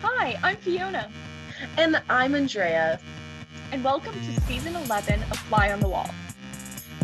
[0.00, 1.10] Hi, I'm Fiona.
[1.76, 3.00] And I'm Andrea.
[3.72, 6.08] And welcome to season 11 of Fly on the Wall.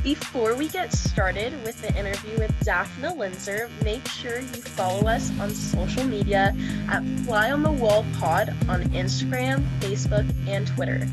[0.05, 5.33] Before we get started with the interview with Dafna Linzer, make sure you follow us
[5.41, 6.55] on social media
[6.89, 11.05] at Fly on the Wall Pod on Instagram, Facebook, and Twitter.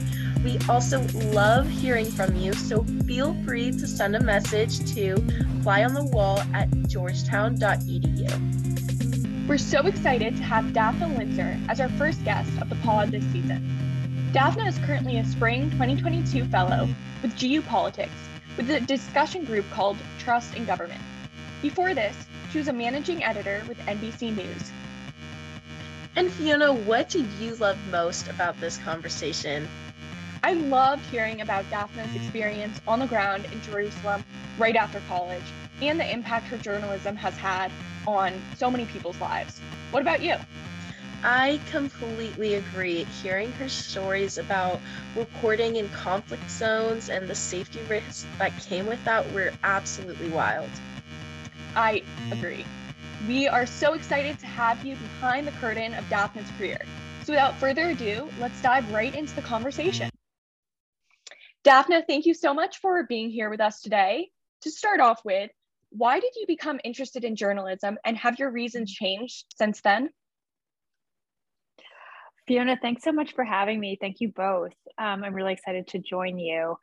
[0.43, 1.01] We also
[1.31, 5.15] love hearing from you, so feel free to send a message to
[5.63, 8.90] flyonthewall at georgetown.edu.
[9.47, 13.25] We're so excited to have Dafna Linzer as our first guest of the pod this
[13.31, 13.67] season.
[14.31, 16.87] Dafna is currently a spring 2022 fellow
[17.21, 18.13] with GU Politics
[18.55, 21.01] with a discussion group called Trust in Government.
[21.61, 22.15] Before this,
[22.51, 24.71] she was a managing editor with NBC News.
[26.15, 29.67] And Fiona, what did you love most about this conversation?
[30.43, 32.15] I loved hearing about Dafna's mm.
[32.15, 34.23] experience on the ground in Jerusalem
[34.57, 35.43] right after college
[35.81, 37.71] and the impact her journalism has had
[38.07, 39.59] on so many people's lives.
[39.91, 40.35] What about you?
[41.23, 43.03] I completely agree.
[43.21, 44.79] Hearing her stories about
[45.15, 50.69] reporting in conflict zones and the safety risks that came with that were absolutely wild.
[51.75, 52.31] I mm.
[52.31, 52.65] agree.
[53.27, 56.81] We are so excited to have you behind the curtain of Dafna's career.
[57.23, 60.10] So without further ado, let's dive right into the conversation.
[61.63, 64.29] Dafna, thank you so much for being here with us today.
[64.61, 65.51] To start off with,
[65.89, 70.09] why did you become interested in journalism and have your reasons changed since then?
[72.47, 73.97] Fiona, thanks so much for having me.
[73.99, 74.73] Thank you both.
[74.97, 76.77] Um, I'm really excited to join you.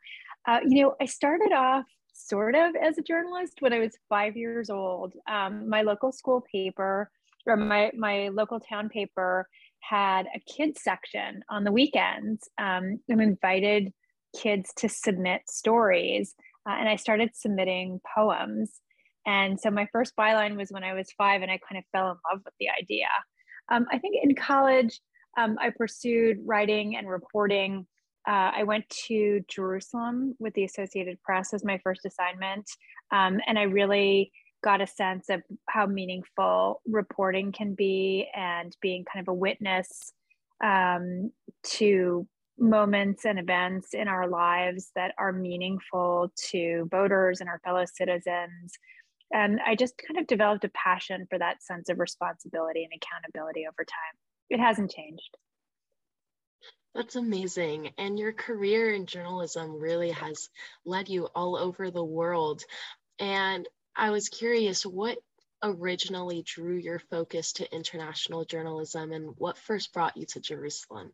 [0.47, 4.37] Uh, you know, I started off sort of as a journalist when I was five
[4.37, 5.13] years old.
[5.29, 7.11] Um, my local school paper
[7.45, 9.47] or my, my local town paper
[9.81, 12.47] had a kids section on the weekends.
[12.57, 13.93] Um, I'm invited
[14.35, 16.35] kids to submit stories,
[16.67, 18.71] uh, and I started submitting poems.
[19.25, 22.11] And so my first byline was when I was five, and I kind of fell
[22.11, 23.07] in love with the idea.
[23.71, 24.99] Um, I think in college,
[25.37, 27.85] um, I pursued writing and reporting.
[28.27, 32.69] Uh, I went to Jerusalem with the Associated Press as my first assignment,
[33.11, 34.31] um, and I really
[34.63, 40.13] got a sense of how meaningful reporting can be and being kind of a witness
[40.63, 41.31] um,
[41.63, 42.27] to
[42.59, 48.73] moments and events in our lives that are meaningful to voters and our fellow citizens.
[49.31, 53.65] And I just kind of developed a passion for that sense of responsibility and accountability
[53.67, 54.19] over time
[54.49, 55.37] it hasn't changed.
[56.95, 57.91] That's amazing.
[57.97, 60.49] And your career in journalism really has
[60.85, 62.63] led you all over the world.
[63.19, 65.19] And I was curious what
[65.61, 71.11] originally drew your focus to international journalism and what first brought you to Jerusalem?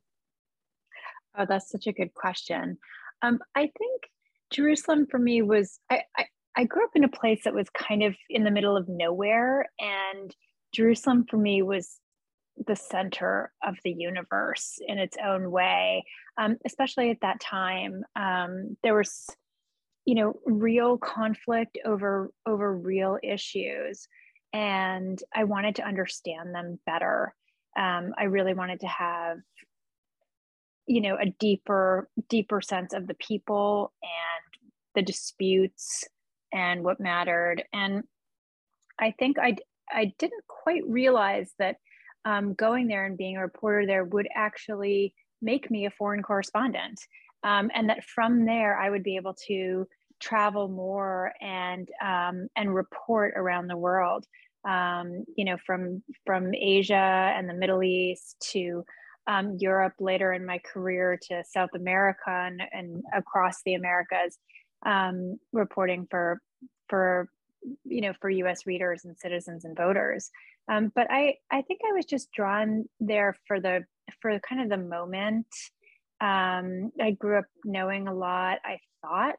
[1.38, 2.78] Oh, that's such a good question.
[3.22, 4.04] Um, I think
[4.52, 6.26] Jerusalem for me was, I, I,
[6.56, 9.66] I grew up in a place that was kind of in the middle of nowhere.
[9.80, 10.34] And
[10.74, 12.00] Jerusalem for me was
[12.68, 16.04] the center of the universe in its own way
[16.38, 19.28] um, especially at that time um, there was
[20.06, 24.08] you know real conflict over over real issues
[24.54, 27.34] and i wanted to understand them better
[27.78, 29.38] um, i really wanted to have
[30.88, 36.04] you know a deeper deeper sense of the people and the disputes
[36.54, 38.04] and what mattered and
[39.00, 39.56] i think i
[39.92, 41.78] i didn't quite realize that
[42.26, 47.00] um, going there and being a reporter there would actually make me a foreign correspondent.
[47.44, 49.88] Um, and that from there, I would be able to
[50.20, 54.26] travel more and um, and report around the world.
[54.68, 58.84] Um, you know, from from Asia and the Middle East to
[59.28, 64.38] um, Europe later in my career to South America and, and across the Americas,
[64.86, 66.42] um, reporting for
[66.90, 67.30] for
[67.84, 68.66] you know for U.S.
[68.66, 70.30] readers and citizens and voters.
[70.68, 73.86] Um, but I, I think I was just drawn there for the
[74.22, 75.48] for kind of the moment.
[76.22, 78.60] Um, I grew up knowing a lot.
[78.64, 79.36] I thought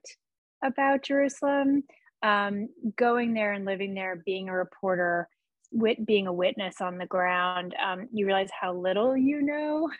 [0.64, 1.84] about Jerusalem.
[2.22, 5.28] Um, going there and living there, being a reporter,
[5.72, 9.88] wit, being a witness on the ground, um, you realize how little you know.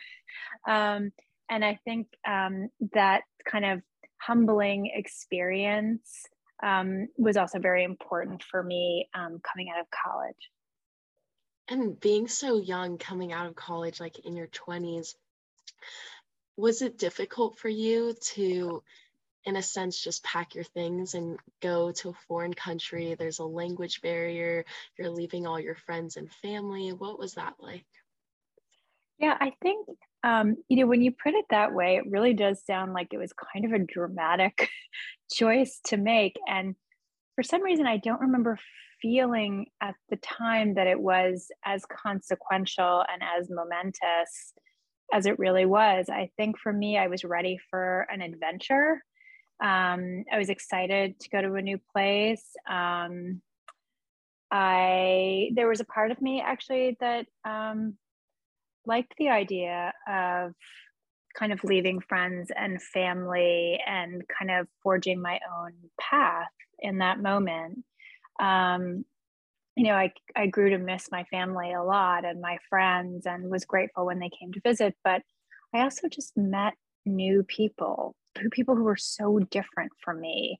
[0.67, 1.11] Um,
[1.49, 3.81] and I think um, that kind of
[4.17, 6.25] humbling experience
[6.63, 10.35] um, was also very important for me um, coming out of college.
[11.69, 15.15] And being so young, coming out of college, like in your 20s,
[16.55, 18.83] was it difficult for you to,
[19.47, 23.15] in a sense, just pack your things and go to a foreign country?
[23.17, 24.65] There's a language barrier,
[24.99, 26.91] you're leaving all your friends and family.
[26.91, 27.85] What was that like?
[29.17, 29.87] Yeah, I think,
[30.23, 33.17] um, you know, when you put it that way, it really does sound like it
[33.17, 34.69] was kind of a dramatic
[35.31, 36.35] choice to make.
[36.47, 36.75] And
[37.35, 38.59] for some reason, I don't remember
[39.01, 44.53] feeling at the time that it was as consequential and as momentous
[45.13, 46.09] as it really was.
[46.09, 49.01] I think for me, I was ready for an adventure.
[49.59, 52.45] Um, I was excited to go to a new place.
[52.69, 53.41] Um,
[54.49, 57.95] I there was a part of me actually that um,
[58.85, 60.53] liked the idea of
[61.37, 66.47] kind of leaving friends and family and kind of forging my own path
[66.79, 67.83] in that moment.
[68.39, 69.05] Um,
[69.75, 73.49] you know, I, I grew to miss my family a lot and my friends and
[73.49, 74.95] was grateful when they came to visit.
[75.03, 75.21] But
[75.73, 76.73] I also just met
[77.05, 78.15] new people,
[78.51, 80.59] people who were so different from me.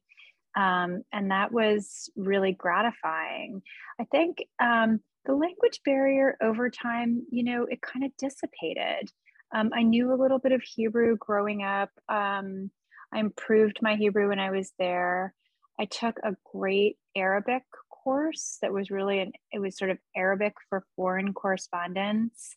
[0.55, 3.61] Um, and that was really gratifying.
[3.99, 9.11] I think um, the language barrier over time, you know, it kind of dissipated.
[9.53, 11.91] Um, I knew a little bit of Hebrew growing up.
[12.09, 12.71] Um,
[13.13, 15.33] I improved my Hebrew when I was there.
[15.79, 17.63] I took a great Arabic
[18.07, 22.55] course that was really an it was sort of Arabic for foreign correspondents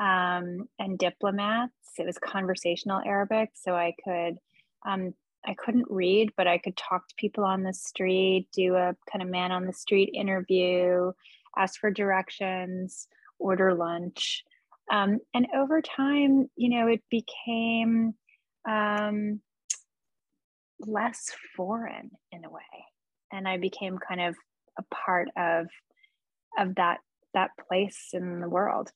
[0.00, 1.72] um, and diplomats.
[1.98, 4.38] It was conversational Arabic, so I could
[4.86, 5.14] um,
[5.44, 9.22] I couldn't read, but I could talk to people on the street, do a kind
[9.22, 11.12] of man on the street interview,
[11.56, 13.08] ask for directions,
[13.38, 14.44] order lunch.
[14.90, 18.14] Um, and over time, you know, it became
[18.68, 19.40] um,
[20.80, 22.62] less foreign in a way.
[23.32, 24.36] And I became kind of
[24.78, 25.66] a part of
[26.58, 26.98] of that
[27.34, 28.90] that place in the world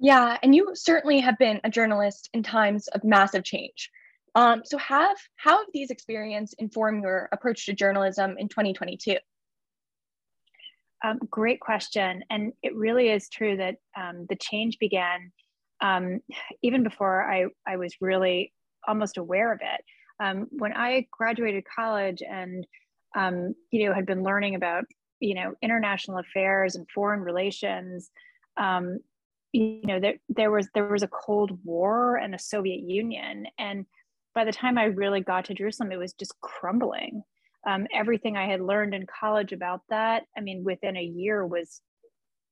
[0.00, 3.90] yeah and you certainly have been a journalist in times of massive change
[4.36, 9.16] um, so have how have these experiences informed your approach to journalism in 2022
[11.04, 15.32] um, great question and it really is true that um, the change began
[15.82, 16.20] um,
[16.62, 18.52] even before I, I was really
[18.86, 19.84] almost aware of it
[20.22, 22.66] um, when i graduated college and
[23.16, 24.84] um, you know, had been learning about,
[25.20, 28.10] you know, international affairs and foreign relations.
[28.56, 28.98] Um,
[29.52, 33.86] you know, there, there was there was a Cold War and a Soviet Union, and
[34.34, 37.22] by the time I really got to Jerusalem, it was just crumbling.
[37.66, 41.80] Um, everything I had learned in college about that, I mean, within a year was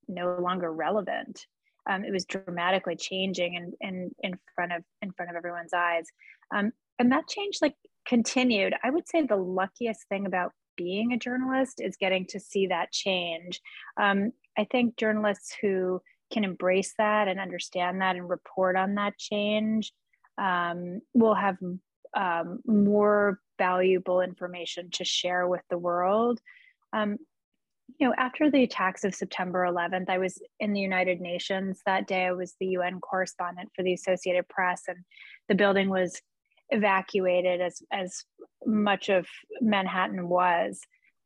[0.06, 1.46] no longer relevant.
[1.88, 5.72] Um, it was dramatically changing and in, in, in front of in front of everyone's
[5.72, 6.06] eyes.
[6.54, 7.74] Um, and that change like
[8.06, 8.74] continued.
[8.82, 12.92] I would say the luckiest thing about being a journalist is getting to see that
[12.92, 13.60] change.
[14.00, 16.00] Um, I think journalists who
[16.30, 19.92] can embrace that and understand that and report on that change
[20.38, 21.56] um, will have
[22.16, 26.40] um, more valuable information to share with the world.
[26.92, 27.18] Um,
[27.98, 32.06] you know, after the attacks of September 11th, I was in the United Nations that
[32.06, 32.26] day.
[32.26, 34.98] I was the UN correspondent for the Associated Press, and
[35.48, 36.20] the building was
[36.70, 38.24] evacuated as as
[38.66, 39.26] much of
[39.60, 40.80] Manhattan was.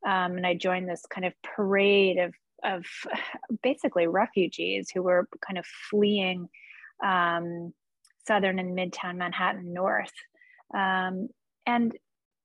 [0.06, 2.32] Um, and I joined this kind of parade of
[2.64, 2.84] of
[3.62, 6.48] basically refugees who were kind of fleeing
[7.04, 7.72] um,
[8.26, 10.12] southern and midtown Manhattan north.
[10.74, 11.28] Um,
[11.66, 11.92] and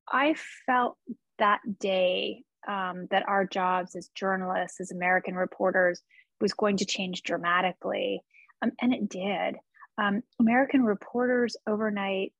[0.07, 0.35] I
[0.65, 0.97] felt
[1.39, 6.01] that day um, that our jobs as journalists, as American reporters,
[6.41, 8.21] was going to change dramatically.
[8.61, 9.55] Um, and it did.
[9.97, 12.33] Um, American reporters overnight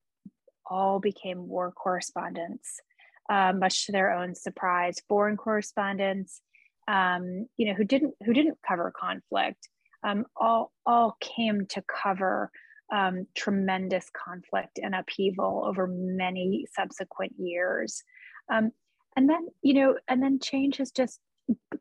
[0.70, 2.80] all became war correspondents,
[3.30, 5.02] uh, much to their own surprise.
[5.08, 6.42] Foreign correspondents,
[6.88, 9.68] um, you know, who didn't who didn't cover conflict,
[10.04, 12.52] um, all all came to cover
[12.94, 18.02] um, tremendous conflict and upheaval over many subsequent years.
[18.52, 18.72] Um,
[19.16, 21.20] and then, you know, and then change has just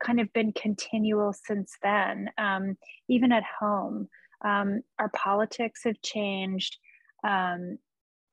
[0.00, 2.76] kind of been continual since then, um,
[3.08, 4.08] even at home.
[4.44, 6.76] Um, our politics have changed.
[7.24, 7.78] Um,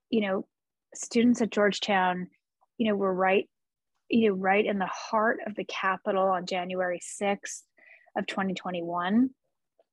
[0.10, 0.46] you know,
[0.94, 2.28] students at Georgetown,
[2.78, 3.50] you know, were right,
[4.14, 7.64] you know, right in the heart of the Capitol on January 6th
[8.16, 9.32] of 2021.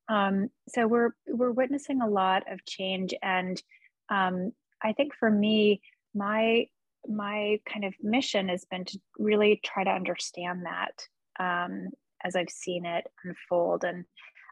[0.09, 3.61] Um, so we're we're witnessing a lot of change, and
[4.09, 4.51] um,
[4.83, 5.81] I think for me,
[6.13, 6.67] my
[7.07, 11.07] my kind of mission has been to really try to understand that
[11.39, 11.89] um,
[12.23, 14.05] as I've seen it unfold, and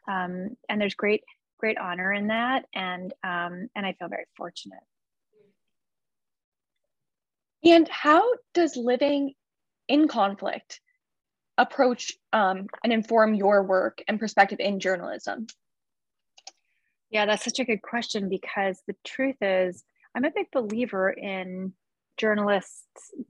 [0.07, 1.23] um, and there's great
[1.59, 4.79] great honor in that, and um, and I feel very fortunate.
[7.63, 8.23] And how
[8.53, 9.33] does living
[9.89, 10.79] in conflict
[11.58, 15.48] approach um, and inform your work and perspective in journalism?
[17.12, 19.84] Yeah, that's such a good question because the truth is,
[20.15, 21.74] I'm a big believer in
[22.17, 22.86] journalists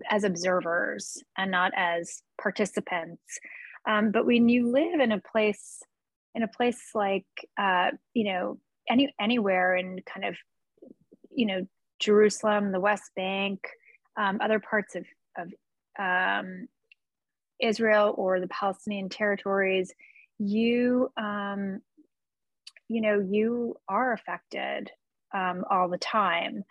[0.10, 3.40] as observers and not as participants.
[3.88, 5.82] Um, but when you live in a place,
[6.36, 7.26] in a place like,
[7.58, 10.36] uh, you know, any anywhere in kind of,
[11.32, 11.68] you know,
[12.00, 13.60] Jerusalem, the West Bank,
[14.18, 15.06] um, other parts of,
[15.38, 15.52] of
[16.00, 16.68] um,
[17.60, 19.94] Israel or the Palestinian territories,
[20.40, 21.82] you um,
[22.88, 24.92] you know you are affected
[25.34, 26.64] um, all the time.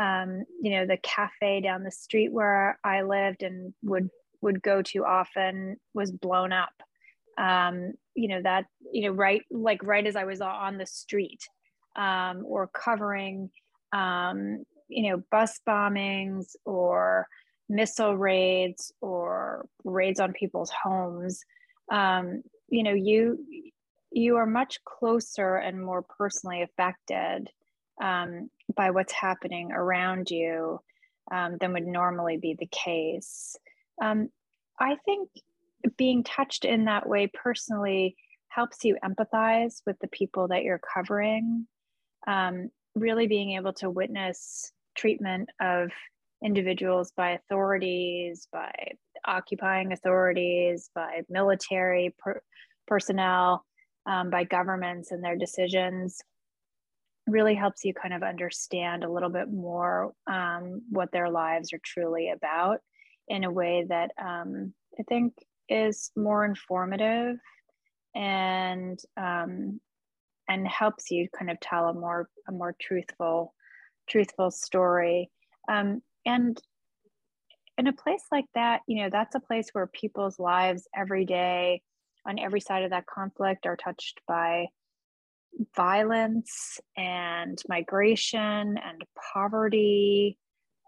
[0.00, 4.10] Um, you know, the cafe down the street where I lived and would
[4.42, 6.72] would go to often was blown up.
[7.38, 11.40] Um, you know that you know right like right as I was on the street
[11.96, 13.50] um, or covering
[14.88, 17.26] you know bus bombings or
[17.68, 21.44] missile raids or raids on people's homes.
[21.90, 23.44] Um, you know you
[24.12, 27.50] you are much closer and more personally affected
[28.02, 30.80] um, by what's happening around you
[31.30, 33.56] um, than would normally be the case.
[34.02, 34.30] Um,
[34.78, 35.28] I think
[35.96, 38.16] being touched in that way personally
[38.48, 41.66] helps you empathize with the people that you're covering.
[42.26, 45.90] Um, really being able to witness treatment of
[46.44, 48.72] individuals by authorities, by
[49.26, 52.42] occupying authorities, by military per-
[52.86, 53.64] personnel,
[54.06, 56.22] um, by governments and their decisions
[57.26, 61.80] really helps you kind of understand a little bit more um, what their lives are
[61.84, 62.78] truly about
[63.28, 65.34] in a way that um, I think
[65.68, 67.36] is more informative
[68.14, 69.80] and um,
[70.48, 73.52] and helps you kind of tell a more a more truthful
[74.08, 75.30] truthful story.
[75.68, 76.60] Um, and
[77.78, 81.80] in a place like that you know that's a place where people's lives every day
[82.26, 84.66] on every side of that conflict are touched by
[85.74, 90.38] violence and migration and poverty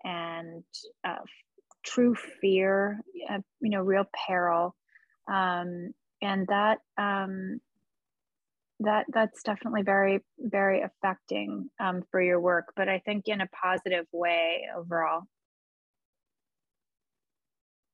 [0.04, 0.64] and
[1.06, 1.16] uh,
[1.84, 4.74] true fear, uh, you know, real peril,
[5.30, 7.60] um, and that um,
[8.80, 12.72] that that's definitely very very affecting um, for your work.
[12.76, 15.22] But I think in a positive way overall.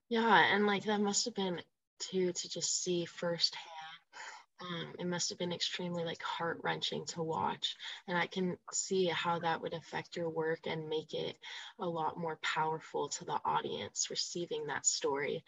[0.09, 1.61] Yeah, and like that must have been
[1.99, 3.63] too to just see firsthand
[4.61, 7.77] um, it must have been extremely like heart wrenching to watch.
[8.07, 11.37] And I can see how that would affect your work and make it
[11.79, 15.45] a lot more powerful to the audience receiving that story.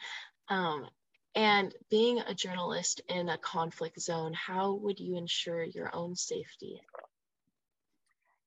[0.48, 0.88] Um,
[1.36, 6.80] and being a journalist in a conflict zone, how would you ensure your own safety?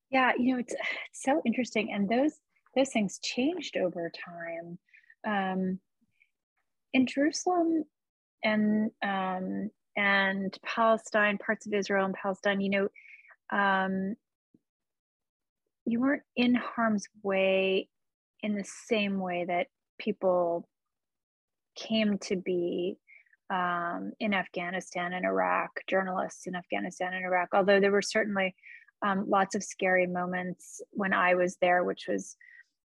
[0.09, 1.93] Yeah, you know, it's, it's so interesting.
[1.93, 2.33] And those
[2.75, 4.77] those things changed over time.
[5.25, 5.79] Um,
[6.93, 7.83] in Jerusalem
[8.43, 12.87] and um, and Palestine, parts of Israel and Palestine, you know,
[13.51, 14.15] um,
[15.85, 17.89] you weren't in harm's way
[18.41, 19.67] in the same way that
[19.99, 20.68] people
[21.79, 22.97] came to be
[23.49, 28.55] um, in Afghanistan and Iraq, journalists in Afghanistan and Iraq, although there were certainly
[29.01, 32.35] um, lots of scary moments when I was there, which was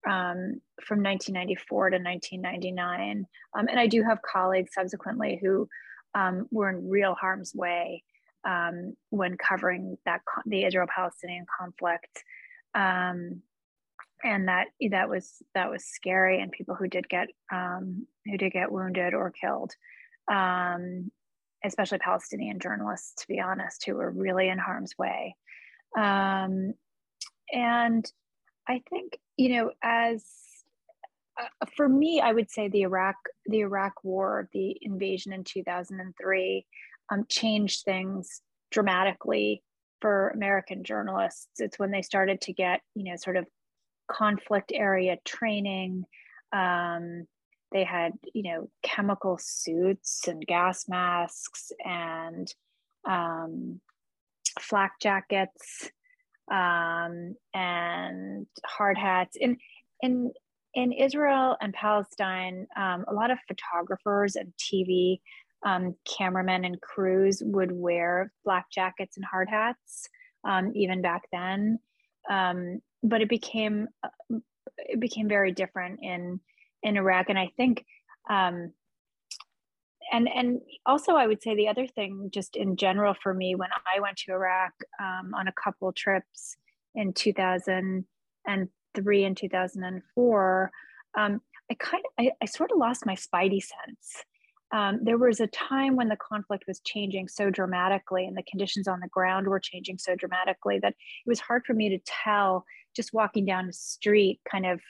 [0.07, 3.27] um, from 1994 to 1999.
[3.57, 5.69] Um, and I do have colleagues subsequently who
[6.15, 8.03] um, were in real harm's way
[8.45, 12.25] um, when covering that the Israel-Palestinian conflict,
[14.25, 16.41] and that that was that was scary.
[16.41, 19.73] And people who did get um, who did get wounded or killed,
[20.31, 21.11] um,
[21.65, 25.37] especially Palestinian journalists, to be honest, who were really in harm's way.
[25.97, 26.75] Um,
[27.53, 28.11] and
[28.69, 30.25] I think you know as
[31.41, 36.67] uh, for me, I would say the Iraq the Iraq War, the invasion in 2003,
[37.11, 39.63] um, changed things dramatically
[40.01, 41.49] for American journalists.
[41.59, 43.47] It's when they started to get you know sort of
[44.11, 46.05] conflict area training.
[46.53, 47.27] Um,
[47.73, 52.53] they had you know chemical suits and gas masks and
[53.09, 53.81] um,
[54.59, 55.91] flak jackets
[56.51, 59.57] um, and hard hats and
[60.03, 60.33] and
[60.75, 65.21] in Israel and Palestine, um, a lot of photographers and TV
[65.65, 70.09] um, cameramen and crews would wear flak jackets and hard hats,
[70.45, 71.79] um, even back then.
[72.31, 74.39] Um, but it became uh,
[74.79, 76.41] it became very different in
[76.83, 77.85] in Iraq, and I think.
[78.29, 78.73] Um,
[80.13, 83.71] and and also, I would say the other thing, just in general, for me, when
[83.95, 86.57] I went to Iraq um, on a couple trips
[86.95, 88.05] in 2003
[88.47, 88.69] and
[89.27, 90.71] and 2004,
[91.17, 91.41] um,
[91.71, 94.25] I kind of, I, I, sort of lost my spidey sense.
[94.73, 98.87] Um, there was a time when the conflict was changing so dramatically and the conditions
[98.87, 102.65] on the ground were changing so dramatically that it was hard for me to tell
[102.95, 104.81] just walking down the street kind of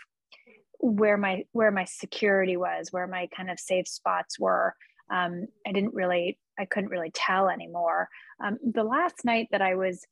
[0.80, 4.74] where my where my security was where my kind of safe spots were.
[5.10, 8.08] Um, i didn't really i couldn't really tell anymore.
[8.44, 10.06] Um, the last night that i was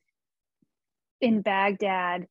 [1.20, 2.26] in baghdad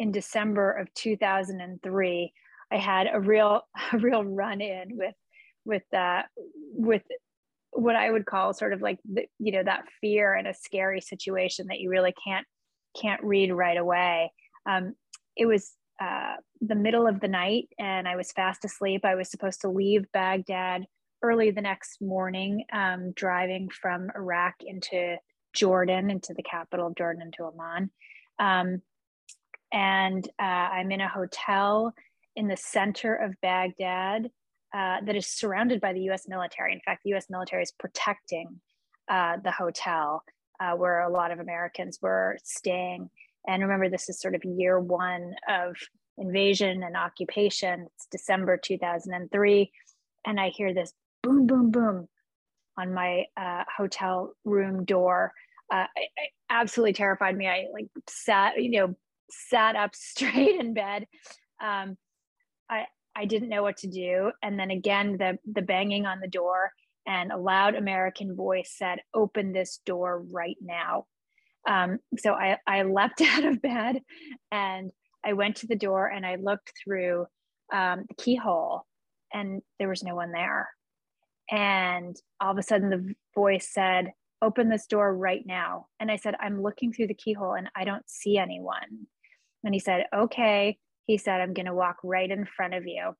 [0.00, 2.32] in December of 2003,
[2.72, 3.60] I had a real
[3.92, 5.14] a real run in with
[5.64, 6.26] with that
[6.72, 7.02] with
[7.72, 11.00] what I would call sort of like the, you know that fear in a scary
[11.00, 12.46] situation that you really can't
[13.00, 14.32] can't read right away.
[14.66, 14.94] Um,
[15.36, 19.04] it was uh, the middle of the night and I was fast asleep.
[19.04, 20.86] I was supposed to leave Baghdad
[21.22, 25.16] early the next morning, um, driving from Iraq into
[25.52, 27.90] Jordan, into the capital of Jordan, into Amman.
[28.38, 28.82] Um,
[29.72, 31.92] and uh, I'm in a hotel
[32.34, 34.30] in the center of Baghdad
[34.74, 36.72] uh, that is surrounded by the US military.
[36.72, 38.60] In fact, the US military is protecting
[39.08, 40.22] uh, the hotel
[40.60, 43.10] uh, where a lot of Americans were staying.
[43.46, 45.76] And remember, this is sort of year one of
[46.18, 47.86] invasion and occupation.
[47.94, 49.72] It's December 2003.
[50.26, 52.08] And I hear this boom, boom, boom
[52.78, 55.32] on my uh, hotel room door.
[55.72, 57.48] Uh, it, it absolutely terrified me.
[57.48, 58.94] I like sat, you know,
[59.30, 61.06] sat up straight in bed.
[61.62, 61.96] Um,
[63.16, 64.32] I, didn't know what to do.
[64.42, 66.72] And then again, the, the banging on the door
[67.06, 71.06] and a loud American voice said, open this door right now.
[71.68, 74.00] Um, so I, I leapt out of bed
[74.50, 74.90] and
[75.24, 77.26] I went to the door and I looked through
[77.72, 78.86] um, the keyhole
[79.32, 80.68] and there was no one there.
[81.50, 84.12] And all of a sudden the voice said,
[84.42, 85.86] open this door right now.
[85.98, 89.06] And I said, I'm looking through the keyhole and I don't see anyone.
[89.64, 90.78] And he said, okay.
[91.06, 93.14] He said, I'm going to walk right in front of you.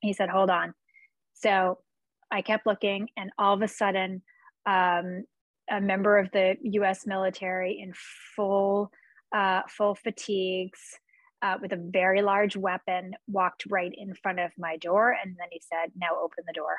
[0.00, 0.74] He said, hold on.
[1.34, 1.78] So
[2.30, 4.22] I kept looking, and all of a sudden,
[4.66, 5.24] um,
[5.70, 7.92] a member of the US military in
[8.36, 8.90] full,
[9.34, 10.80] uh, full fatigues,
[11.42, 15.16] uh, with a very large weapon walked right in front of my door.
[15.22, 16.76] And then he said, Now open the door.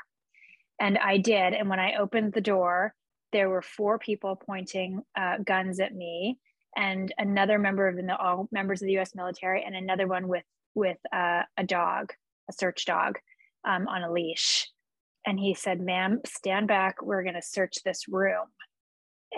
[0.80, 1.54] And I did.
[1.54, 2.94] And when I opened the door,
[3.32, 6.40] there were four people pointing uh, guns at me
[6.76, 9.16] and another member of the all members of the U.S.
[9.16, 12.14] military, and another one with with uh, a dog,
[12.50, 13.20] a search dog,
[13.66, 14.70] um, on a leash.
[15.26, 17.02] And he said, "Ma'am, stand back.
[17.02, 18.48] We're going to search this room."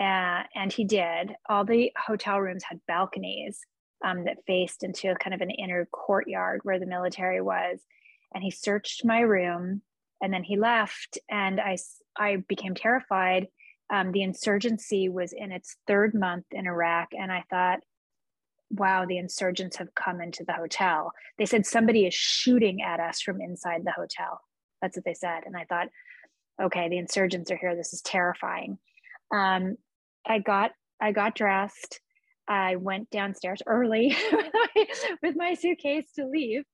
[0.00, 1.34] Uh, and he did.
[1.48, 3.60] All the hotel rooms had balconies
[4.04, 7.80] um, that faced into kind of an inner courtyard where the military was.
[8.34, 9.82] And he searched my room,
[10.20, 11.18] and then he left.
[11.30, 11.78] And I
[12.18, 13.48] I became terrified
[13.90, 17.08] um, the insurgency was in its third month in Iraq.
[17.12, 17.80] And I thought,
[18.70, 21.12] wow, the insurgents have come into the hotel.
[21.38, 24.40] They said somebody is shooting at us from inside the hotel.
[24.82, 25.42] That's what they said.
[25.46, 25.88] And I thought,
[26.60, 27.76] okay, the insurgents are here.
[27.76, 28.78] This is terrifying.
[29.32, 29.76] Um,
[30.26, 32.00] I got I got dressed.
[32.48, 34.16] I went downstairs early
[35.22, 36.64] with my suitcase to leave,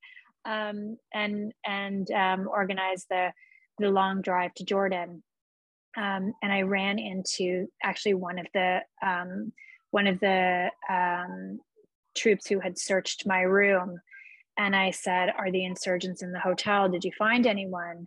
[0.44, 3.32] um, and and um, organized the
[3.78, 5.22] the long drive to Jordan
[5.96, 9.52] um, and I ran into actually one of the um,
[9.90, 11.60] one of the um,
[12.16, 14.00] troops who had searched my room,
[14.56, 16.88] and I said, "Are the insurgents in the hotel?
[16.88, 18.06] Did you find anyone?"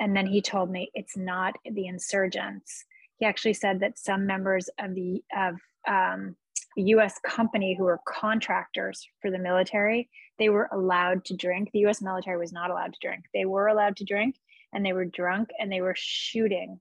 [0.00, 2.84] And then he told me it's not the insurgents.
[3.18, 5.54] He actually said that some members of the of
[5.86, 6.34] um,
[6.76, 7.20] the U.S.
[7.24, 10.08] company who were contractors for the military,
[10.40, 11.70] they were allowed to drink.
[11.72, 12.02] The U.S.
[12.02, 13.26] military was not allowed to drink.
[13.32, 14.34] They were allowed to drink,
[14.72, 16.80] and they were drunk, and they were shooting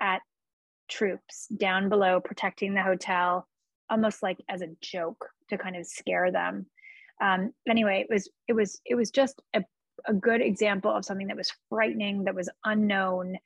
[0.00, 0.20] at
[0.88, 3.46] troops down below protecting the hotel
[3.88, 6.66] almost like as a joke to kind of scare them.
[7.20, 9.62] Um, anyway it was it was it was just a,
[10.06, 13.36] a good example of something that was frightening that was unknown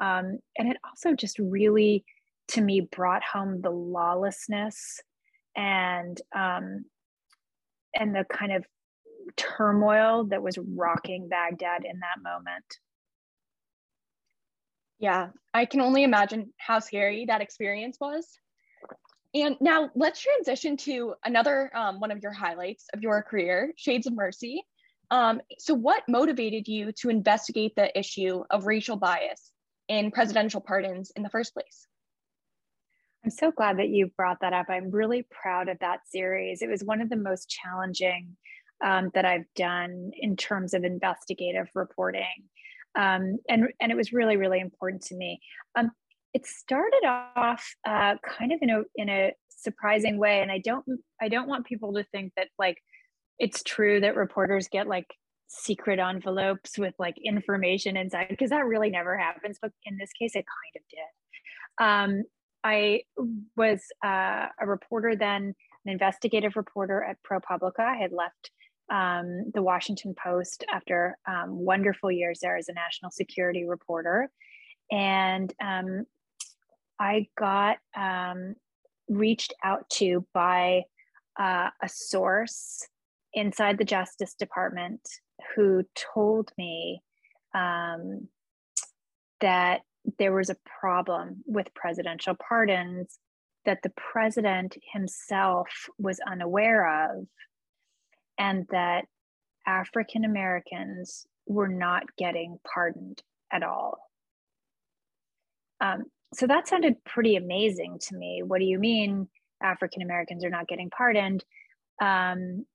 [0.00, 2.04] um, and it also just really
[2.48, 5.00] to me brought home the lawlessness
[5.56, 6.84] and um,
[7.94, 8.64] and the kind of
[9.36, 12.64] turmoil that was rocking baghdad in that moment
[14.98, 18.26] yeah, I can only imagine how scary that experience was.
[19.34, 24.06] And now let's transition to another um, one of your highlights of your career, Shades
[24.06, 24.64] of Mercy.
[25.10, 29.50] Um, so, what motivated you to investigate the issue of racial bias
[29.88, 31.86] in presidential pardons in the first place?
[33.24, 34.66] I'm so glad that you brought that up.
[34.68, 36.62] I'm really proud of that series.
[36.62, 38.36] It was one of the most challenging
[38.84, 42.44] um, that I've done in terms of investigative reporting
[42.96, 45.40] um, and and it was really really important to me.
[45.76, 45.90] Um,
[46.32, 50.84] it started off uh, kind of in a in a surprising way, and I don't
[51.20, 52.78] I don't want people to think that like
[53.38, 55.06] it's true that reporters get like
[55.48, 59.58] secret envelopes with like information inside because that really never happens.
[59.60, 62.16] But in this case, it kind of did.
[62.16, 62.22] Um,
[62.64, 63.02] I
[63.56, 65.54] was uh, a reporter then,
[65.84, 67.80] an investigative reporter at ProPublica.
[67.80, 68.50] I had left
[68.90, 74.30] um, the Washington Post after um, wonderful years there as a national security reporter.
[74.90, 76.04] And um,
[76.98, 78.54] I got um,
[79.08, 80.82] reached out to by
[81.38, 82.86] uh, a source
[83.32, 85.00] inside the Justice Department
[85.54, 87.02] who told me
[87.54, 88.28] um,
[89.40, 89.80] that
[90.18, 93.18] there was a problem with presidential pardons
[93.64, 95.68] that the president himself
[95.98, 97.26] was unaware of,
[98.38, 99.06] and that
[99.66, 103.98] African Americans were not getting pardoned at all.
[105.80, 108.42] Um, so that sounded pretty amazing to me.
[108.44, 109.28] What do you mean
[109.62, 111.44] African Americans are not getting pardoned?
[112.00, 112.66] Um,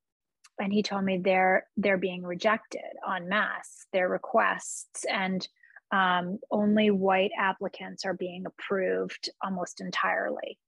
[0.59, 2.81] and he told me they're they're being rejected
[3.15, 5.47] en masse, their requests, and
[5.91, 10.59] um, only white applicants are being approved almost entirely.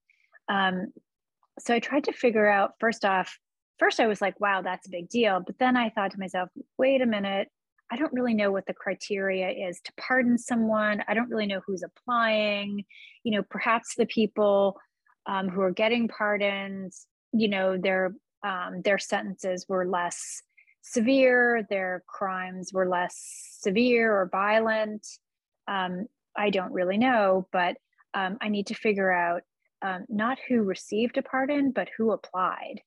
[0.49, 0.91] Um,
[1.59, 3.37] so I tried to figure out first off,
[3.81, 5.41] first I was like, wow, that's a big deal.
[5.43, 7.47] But then I thought to myself, wait a minute,
[7.91, 11.03] I don't really know what the criteria is to pardon someone.
[11.07, 12.85] I don't really know who's applying.
[13.23, 14.79] You know, perhaps the people
[15.25, 18.13] um, who are getting pardons, you know, their
[18.43, 20.43] um, their sentences were less
[20.83, 23.15] severe, their crimes were less
[23.59, 25.05] severe or violent.
[25.67, 26.05] Um,
[26.37, 27.77] I don't really know, but
[28.13, 29.41] um, I need to figure out
[29.81, 32.81] um, not who received a pardon, but who applied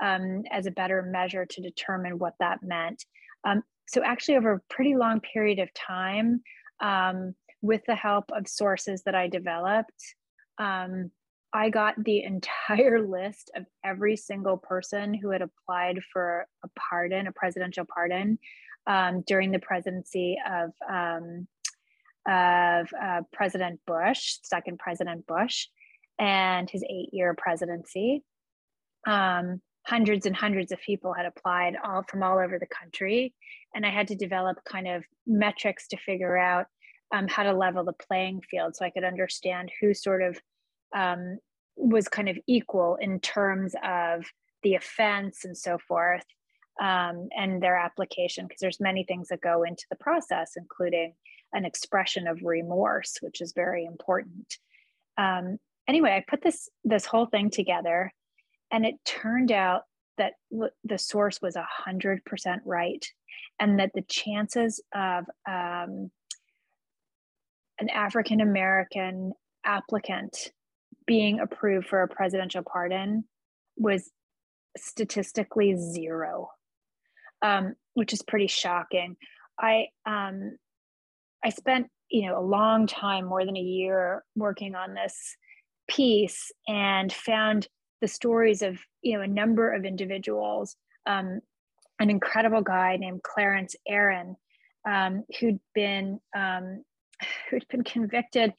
[0.00, 3.04] um, as a better measure to determine what that meant.
[3.44, 6.42] Um, so, actually, over a pretty long period of time,
[6.80, 10.14] um, with the help of sources that I developed,
[10.58, 11.10] um,
[11.52, 17.26] I got the entire list of every single person who had applied for a pardon,
[17.26, 18.38] a presidential pardon,
[18.86, 21.46] um, during the presidency of um,
[22.26, 25.68] of uh, President Bush, second President Bush,
[26.18, 28.22] and his eight-year presidency.
[29.06, 33.34] Um, hundreds and hundreds of people had applied all from all over the country.
[33.74, 36.66] And i had to develop kind of metrics to figure out
[37.14, 40.38] um, how to level the playing field so i could understand who sort of
[40.94, 41.38] um,
[41.76, 44.24] was kind of equal in terms of
[44.62, 46.24] the offense and so forth
[46.82, 51.14] um, and their application because there's many things that go into the process including
[51.52, 54.56] an expression of remorse which is very important.
[55.16, 58.12] Um, anyway i put this this whole thing together
[58.70, 59.82] and it turned out
[60.18, 60.34] that
[60.84, 62.20] the source was 100%
[62.64, 63.06] right
[63.60, 66.10] and that the chances of um,
[67.78, 69.32] an African American
[69.64, 70.52] applicant
[71.06, 73.24] being approved for a presidential pardon
[73.76, 74.10] was
[74.76, 76.50] statistically zero,
[77.42, 79.16] um, which is pretty shocking.
[79.58, 80.56] I um,
[81.44, 85.36] I spent you know a long time, more than a year, working on this
[85.88, 87.66] piece and found
[88.00, 91.40] the stories of you know a number of individuals um,
[92.00, 94.36] an incredible guy named clarence aaron
[94.88, 96.84] um, who'd been um,
[97.50, 98.52] who'd been convicted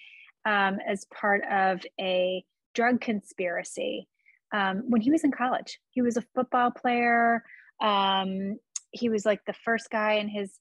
[0.45, 4.07] um, as part of a drug conspiracy
[4.53, 5.79] um, when he was in college.
[5.91, 7.43] He was a football player.
[7.81, 8.57] Um,
[8.91, 10.57] he was like the first guy in his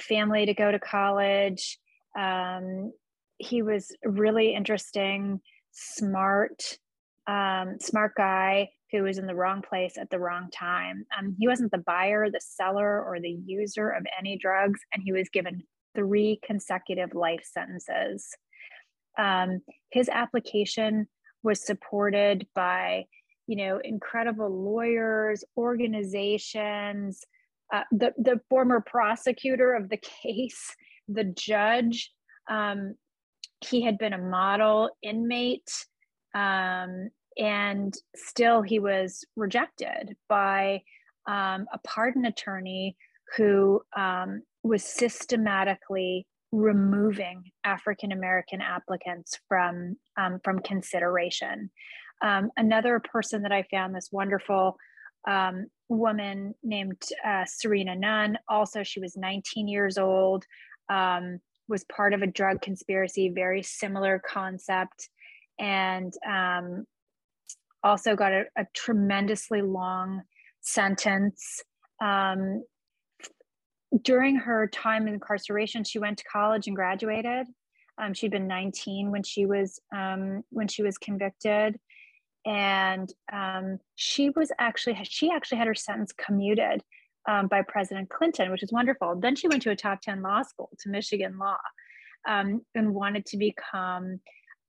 [0.00, 1.78] family to go to college.
[3.38, 5.40] He was really interesting
[5.72, 6.78] smart
[7.30, 11.06] um, smart guy who was in the wrong place at the wrong time.
[11.16, 15.12] Um, he wasn't the buyer, the seller, or the user of any drugs, and he
[15.12, 15.62] was given
[15.94, 18.28] three consecutive life sentences.
[19.16, 19.60] Um,
[19.92, 21.06] his application
[21.44, 23.04] was supported by,
[23.46, 27.24] you know, incredible lawyers, organizations,
[27.72, 30.74] uh, the the former prosecutor of the case,
[31.06, 32.10] the judge.
[32.48, 32.96] Um,
[33.60, 35.70] he had been a model inmate
[36.34, 40.82] um, and still he was rejected by
[41.26, 42.96] um, a pardon attorney
[43.36, 51.70] who um, was systematically removing African American applicants from um, from consideration.
[52.22, 54.76] Um, another person that I found this wonderful
[55.26, 58.38] um, woman named uh, Serena Nunn.
[58.48, 60.44] Also, she was 19 years old.
[60.90, 61.38] Um,
[61.68, 65.08] was part of a drug conspiracy, very similar concept
[65.60, 66.12] and
[67.82, 70.22] also got a, a, tremendously long
[70.60, 71.62] sentence.
[72.02, 72.64] Um,
[74.02, 77.46] during her time in incarceration, she went to college and graduated.
[77.98, 81.78] Um, she'd been 19 when she was um, when she was convicted,
[82.46, 86.82] and um, she was actually she actually had her sentence commuted
[87.28, 89.16] um, by President Clinton, which is wonderful.
[89.16, 91.58] Then she went to a top 10 law school to Michigan Law,
[92.28, 94.20] um, and wanted to become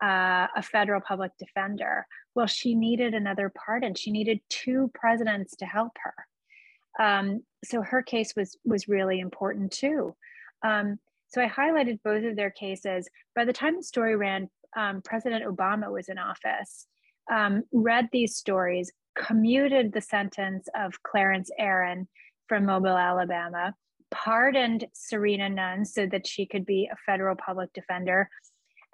[0.02, 2.06] uh, a federal public defender.
[2.36, 3.96] Well, she needed another pardon.
[3.96, 7.04] She needed two presidents to help her.
[7.04, 10.16] Um, so her case was was really important too.
[10.64, 13.08] Um, so I highlighted both of their cases.
[13.36, 16.88] By the time the story ran, um, President Obama was in office.
[17.32, 22.08] Um, read these stories, commuted the sentence of Clarence Aaron
[22.48, 23.74] from Mobile, Alabama,
[24.10, 28.30] pardoned Serena Nunn so that she could be a federal public defender,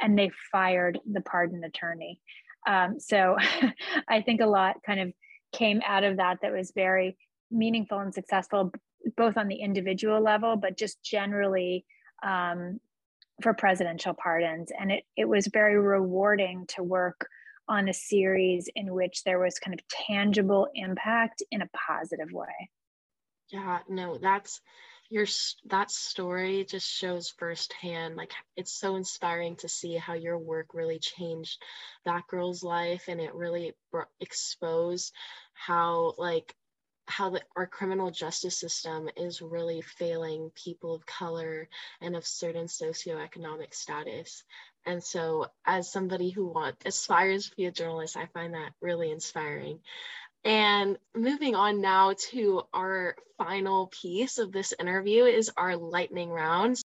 [0.02, 2.20] and they fired the pardon attorney.
[2.68, 3.38] Um, so
[4.10, 5.14] I think a lot kind of
[5.54, 7.18] came out of that that was very
[7.50, 8.72] meaningful and successful,
[9.16, 11.86] both on the individual level, but just generally
[12.24, 12.80] um,
[13.42, 14.72] for presidential pardons.
[14.78, 17.28] And it, it was very rewarding to work
[17.70, 22.70] on a series in which there was kind of tangible impact in a positive way.
[23.52, 24.62] Yeah, no, that's
[25.10, 25.26] your
[25.66, 31.00] that story just shows firsthand like it's so inspiring to see how your work really
[31.00, 31.62] changed
[32.06, 33.74] that girl's life and it really
[34.20, 35.14] exposed
[35.54, 36.54] how like
[37.08, 41.70] how the, our criminal justice system is really failing people of color
[42.02, 44.44] and of certain socioeconomic status.
[44.86, 49.12] And so, as somebody who wants aspires to be a journalist, I find that really
[49.12, 49.80] inspiring.
[50.44, 56.78] And moving on now to our final piece of this interview is our lightning round.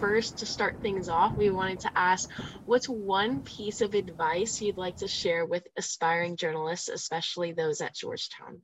[0.00, 2.30] First, to start things off, we wanted to ask
[2.66, 7.94] what's one piece of advice you'd like to share with aspiring journalists, especially those at
[7.94, 8.60] Georgetown?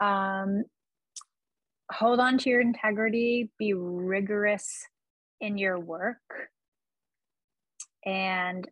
[0.00, 0.64] Um,
[1.90, 4.86] hold on to your integrity, be rigorous
[5.40, 6.18] in your work
[8.04, 8.68] and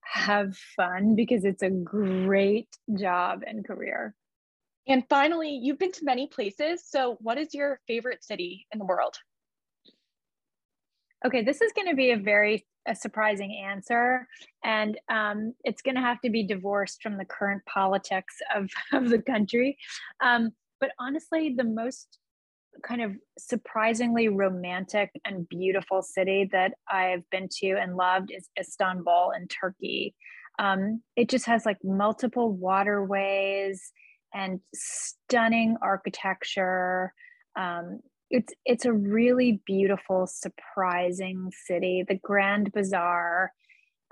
[0.00, 2.68] have fun because it's a great
[2.98, 4.14] job and career.
[4.88, 6.84] And finally, you've been to many places.
[6.86, 9.14] So, what is your favorite city in the world?
[11.24, 14.26] Okay, this is going to be a very a surprising answer,
[14.64, 19.08] and um, it's going to have to be divorced from the current politics of, of
[19.08, 19.78] the country.
[20.20, 22.18] Um, but honestly, the most
[22.82, 29.32] kind of surprisingly romantic and beautiful city that I've been to and loved is Istanbul
[29.36, 30.14] in Turkey.
[30.58, 33.92] Um, it just has like multiple waterways
[34.34, 37.12] and stunning architecture.
[37.56, 42.04] Um, it's it's a really beautiful, surprising city.
[42.06, 43.52] The Grand Bazaar,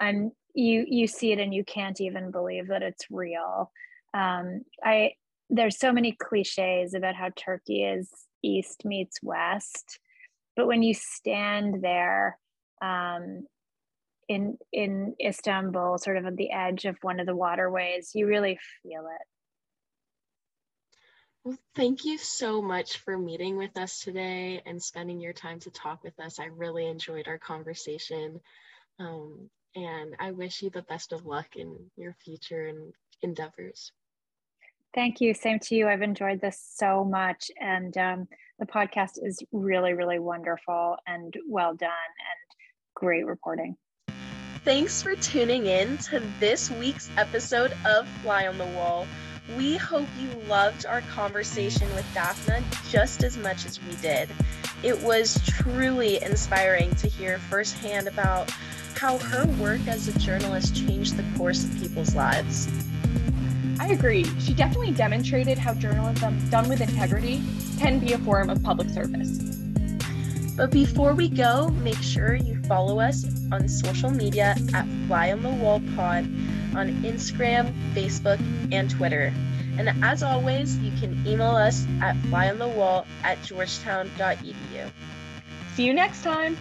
[0.01, 3.71] and you you see it and you can't even believe that it's real.
[4.13, 5.13] Um, I
[5.49, 8.11] there's so many cliches about how Turkey is
[8.43, 9.99] east meets west
[10.57, 12.39] but when you stand there
[12.83, 13.47] um,
[14.29, 18.59] in in Istanbul, sort of at the edge of one of the waterways, you really
[18.83, 19.27] feel it.
[21.45, 25.71] Well, thank you so much for meeting with us today and spending your time to
[25.71, 26.39] talk with us.
[26.39, 28.41] I really enjoyed our conversation.
[28.99, 33.93] Um, and I wish you the best of luck in your future and endeavors.
[34.95, 35.35] Thank you.
[35.35, 35.89] Same to you.
[35.89, 37.51] I've enjoyed this so much.
[37.61, 42.57] And um, the podcast is really, really wonderful and well done and
[42.95, 43.77] great reporting.
[44.65, 49.07] Thanks for tuning in to this week's episode of Fly on the Wall.
[49.57, 54.29] We hope you loved our conversation with Dafna just as much as we did.
[54.83, 58.51] It was truly inspiring to hear firsthand about
[58.95, 62.69] how her work as a journalist changed the course of people's lives.
[63.81, 64.25] I agree.
[64.41, 67.43] She definitely demonstrated how journalism done with integrity
[67.79, 69.39] can be a form of public service.
[70.55, 75.43] But before we go, make sure you follow us on social media at Fly on
[75.43, 76.25] the Wall Pod
[76.77, 78.39] on Instagram, Facebook,
[78.71, 79.33] and Twitter.
[79.79, 84.91] And as always, you can email us at flyonthewall at georgetown.edu.
[85.75, 86.59] See you next time.